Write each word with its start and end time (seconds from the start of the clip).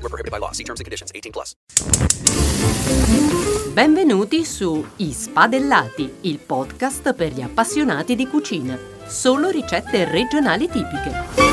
Group. 0.00 0.02
Void 0.02 0.02
were 0.02 0.08
prohibited 0.08 0.30
by 0.32 0.38
law. 0.38 0.52
See 0.52 0.64
terms 0.64 0.80
and 0.80 0.86
conditions. 0.86 1.10
18 1.14 1.32
plus. 1.32 1.54
Benvenuti 3.72 4.44
su 4.44 4.84
I 4.96 5.12
Spadellati, 5.12 6.18
il 6.22 6.38
podcast 6.38 7.14
per 7.14 7.32
gli 7.32 7.42
appassionati 7.42 8.16
di 8.16 8.26
cucina. 8.26 8.78
Solo 9.06 9.50
ricette 9.50 10.04
regionali 10.04 10.68
tipiche. 10.68 11.46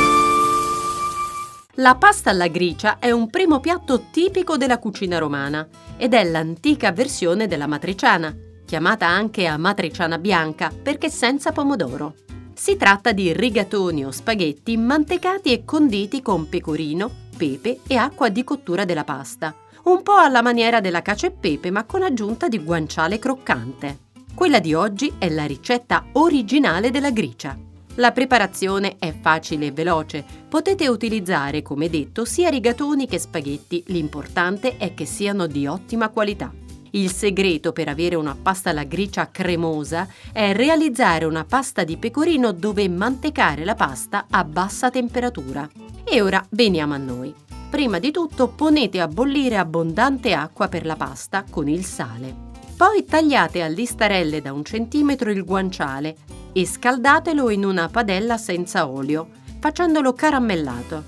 La 1.80 1.96
pasta 1.96 2.30
alla 2.30 2.48
gricia 2.48 3.00
è 3.00 3.12
un 3.12 3.30
primo 3.30 3.60
piatto 3.60 4.06
tipico 4.10 4.56
della 4.58 4.80
cucina 4.80 5.18
romana 5.18 5.68
ed 5.98 6.14
è 6.14 6.24
l'antica 6.24 6.92
versione 6.94 7.48
della 7.48 7.68
matriciana, 7.68 8.34
chiamata 8.66 9.08
anche 9.08 9.46
amatriciana 9.46 10.18
bianca 10.18 10.72
perché 10.82 11.10
senza 11.10 11.52
pomodoro. 11.52 12.16
Si 12.54 12.78
tratta 12.78 13.12
di 13.12 13.34
rigatoni 13.34 14.06
o 14.06 14.12
spaghetti 14.12 14.78
mantecati 14.78 15.52
e 15.52 15.66
conditi 15.66 16.22
con 16.22 16.48
pecorino, 16.48 17.25
pepe 17.36 17.82
e 17.88 17.96
acqua 17.96 18.30
di 18.30 18.44
cottura 18.44 18.86
della 18.86 19.04
pasta, 19.04 19.54
un 19.84 20.02
po' 20.02 20.16
alla 20.16 20.42
maniera 20.42 20.80
della 20.80 21.02
cacio 21.02 21.28
e 21.28 21.32
pepe 21.32 21.70
ma 21.72 21.84
con 21.84 22.02
aggiunta 22.02 22.48
di 22.48 22.60
guanciale 22.60 23.20
croccante. 23.20 24.00
Quella 24.34 24.60
di 24.60 24.74
oggi 24.74 25.14
è 25.18 25.30
la 25.30 25.46
ricetta 25.46 26.06
originale 26.14 26.92
della 26.92 27.12
gricia. 27.12 27.58
La 27.96 28.12
preparazione 28.12 28.98
è 29.00 29.14
facile 29.18 29.68
e 29.68 29.72
veloce, 29.72 30.26
potete 30.50 30.88
utilizzare 30.90 31.62
come 31.62 31.90
detto 31.90 32.26
sia 32.26 32.50
rigatoni 32.50 33.08
che 33.08 33.20
spaghetti, 33.20 33.84
l'importante 33.88 34.76
è 34.76 34.94
che 34.94 35.06
siano 35.06 35.48
di 35.48 35.66
ottima 35.66 36.10
qualità. 36.10 36.52
Il 36.92 37.12
segreto 37.12 37.72
per 37.72 37.88
avere 37.90 38.16
una 38.16 38.38
pasta 38.42 38.72
alla 38.72 38.84
gricia 38.84 39.30
cremosa 39.30 40.08
è 40.32 40.54
realizzare 40.54 41.26
una 41.26 41.44
pasta 41.44 41.84
di 41.84 41.98
pecorino 41.98 42.52
dove 42.52 42.88
mantecare 42.88 43.66
la 43.66 43.76
pasta 43.76 44.28
a 44.30 44.44
bassa 44.44 44.90
temperatura. 44.90 45.70
E 46.08 46.22
ora 46.22 46.46
veniamo 46.52 46.94
a 46.94 46.98
noi. 46.98 47.34
Prima 47.70 48.00
di 48.00 48.12
tutto 48.12 48.48
ponete 48.50 49.02
a 49.02 49.08
bollire 49.08 49.58
abbondante 49.58 50.34
acqua 50.34 50.68
per 50.68 50.86
la 50.86 50.96
pasta 50.96 51.44
con 51.50 51.68
il 51.68 51.84
sale. 51.84 52.54
Poi 52.78 53.04
tagliate 53.06 53.62
a 53.64 53.68
listarelle 53.68 54.42
da 54.42 54.54
un 54.54 54.64
centimetro 54.64 55.32
il 55.32 55.44
guanciale 55.44 56.16
e 56.54 56.66
scaldatelo 56.66 57.50
in 57.50 57.66
una 57.66 57.90
padella 57.90 58.38
senza 58.38 58.88
olio, 58.88 59.30
facendolo 59.60 60.14
caramellato. 60.14 61.04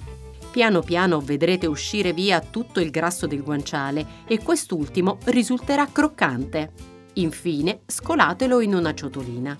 Piano 0.51 0.81
piano 0.81 1.21
vedrete 1.21 1.67
uscire 1.67 2.11
via 2.13 2.39
tutto 2.39 2.79
il 2.79 2.89
grasso 2.89 3.27
del 3.27 3.43
guanciale 3.43 4.05
e 4.27 4.41
quest'ultimo 4.41 5.19
risulterà 5.25 5.87
croccante. 5.91 6.71
Infine 7.13 7.81
scolatelo 7.85 8.59
in 8.61 8.73
una 8.73 8.93
ciotolina. 8.93 9.57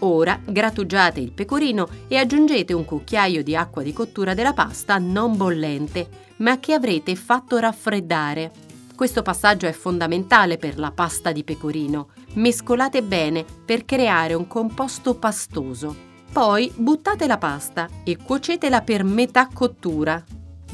Ora 0.00 0.38
grattugiate 0.44 1.20
il 1.20 1.32
pecorino 1.32 1.88
e 2.08 2.16
aggiungete 2.16 2.74
un 2.74 2.84
cucchiaio 2.84 3.42
di 3.42 3.56
acqua 3.56 3.82
di 3.82 3.92
cottura 3.92 4.34
della 4.34 4.52
pasta 4.52 4.98
non 4.98 5.36
bollente, 5.36 6.08
ma 6.36 6.58
che 6.58 6.74
avrete 6.74 7.14
fatto 7.16 7.56
raffreddare. 7.56 8.52
Questo 8.94 9.22
passaggio 9.22 9.66
è 9.66 9.72
fondamentale 9.72 10.58
per 10.58 10.78
la 10.78 10.90
pasta 10.90 11.32
di 11.32 11.44
pecorino. 11.44 12.08
Mescolate 12.34 13.02
bene 13.02 13.44
per 13.64 13.84
creare 13.84 14.34
un 14.34 14.46
composto 14.46 15.14
pastoso. 15.14 15.94
Poi 16.32 16.70
buttate 16.74 17.26
la 17.26 17.38
pasta 17.38 17.88
e 18.04 18.16
cuocetela 18.16 18.82
per 18.82 19.04
metà 19.04 19.48
cottura. 19.52 20.22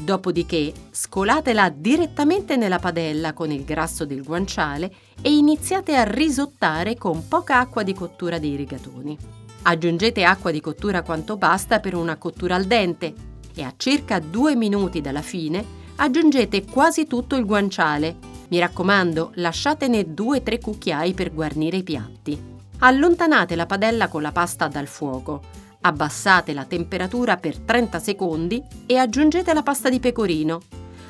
Dopodiché 0.03 0.73
scolatela 0.91 1.69
direttamente 1.69 2.57
nella 2.57 2.77
padella 2.77 3.31
con 3.31 3.51
il 3.51 3.63
grasso 3.63 4.05
del 4.05 4.21
guanciale 4.21 4.93
e 5.21 5.33
iniziate 5.33 5.95
a 5.95 6.03
risottare 6.03 6.97
con 6.97 7.29
poca 7.29 7.59
acqua 7.59 7.83
di 7.83 7.93
cottura 7.93 8.37
dei 8.37 8.57
rigatoni. 8.57 9.17
Aggiungete 9.61 10.25
acqua 10.25 10.51
di 10.51 10.59
cottura 10.59 11.03
quanto 11.03 11.37
basta 11.37 11.79
per 11.79 11.95
una 11.95 12.17
cottura 12.17 12.55
al 12.55 12.65
dente 12.65 13.13
e 13.55 13.63
a 13.63 13.73
circa 13.77 14.19
due 14.19 14.57
minuti 14.57 14.99
dalla 14.99 15.21
fine 15.21 15.63
aggiungete 15.95 16.65
quasi 16.65 17.07
tutto 17.07 17.37
il 17.37 17.45
guanciale. 17.45 18.17
Mi 18.49 18.59
raccomando, 18.59 19.31
lasciatene 19.35 20.13
2-3 20.13 20.59
cucchiai 20.59 21.13
per 21.13 21.33
guarnire 21.33 21.77
i 21.77 21.83
piatti. 21.83 22.37
Allontanate 22.79 23.55
la 23.55 23.65
padella 23.65 24.09
con 24.09 24.21
la 24.21 24.33
pasta 24.33 24.67
dal 24.67 24.87
fuoco 24.87 25.62
Abbassate 25.85 26.53
la 26.53 26.63
temperatura 26.63 27.35
per 27.35 27.57
30 27.57 27.99
secondi 27.99 28.63
e 28.85 28.95
aggiungete 28.95 29.53
la 29.53 29.63
pasta 29.63 29.89
di 29.89 29.99
pecorino. 29.99 30.61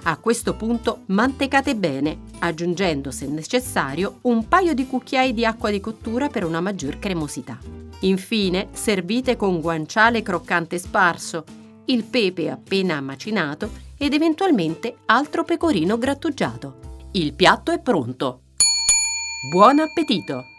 A 0.06 0.18
questo 0.18 0.56
punto 0.56 1.04
mantecate 1.08 1.76
bene, 1.76 2.22
aggiungendo 2.40 3.12
se 3.12 3.28
necessario 3.28 4.18
un 4.22 4.48
paio 4.48 4.74
di 4.74 4.88
cucchiai 4.88 5.32
di 5.34 5.46
acqua 5.46 5.70
di 5.70 5.80
cottura 5.80 6.28
per 6.28 6.44
una 6.44 6.60
maggior 6.60 6.98
cremosità. 6.98 7.60
Infine 8.00 8.70
servite 8.72 9.36
con 9.36 9.62
guanciale 9.62 10.24
croccante 10.24 10.80
sparso, 10.80 11.44
il 11.86 12.04
pepe 12.04 12.50
appena 12.50 13.00
macinato 13.00 13.70
ed 13.96 14.14
eventualmente 14.14 14.98
altro 15.06 15.44
pecorino 15.44 16.00
grattugiato. 16.00 17.08
Il 17.12 17.34
piatto 17.34 17.72
è 17.72 17.80
pronto. 17.80 18.42
Buon 19.52 19.80
appetito! 19.80 20.53